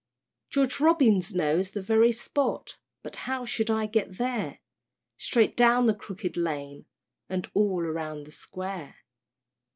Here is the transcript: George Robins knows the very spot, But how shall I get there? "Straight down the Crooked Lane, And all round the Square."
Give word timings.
George 0.49 0.79
Robins 0.79 1.35
knows 1.35 1.69
the 1.69 1.81
very 1.83 2.11
spot, 2.11 2.77
But 3.03 3.15
how 3.17 3.45
shall 3.45 3.71
I 3.77 3.85
get 3.85 4.17
there? 4.17 4.57
"Straight 5.19 5.55
down 5.55 5.85
the 5.85 5.93
Crooked 5.93 6.35
Lane, 6.35 6.87
And 7.29 7.47
all 7.53 7.83
round 7.83 8.25
the 8.25 8.31
Square." 8.31 8.95